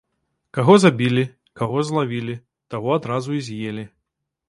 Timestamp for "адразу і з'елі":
2.99-3.91